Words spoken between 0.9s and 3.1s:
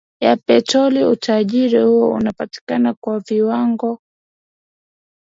Utajiri huo unapatikana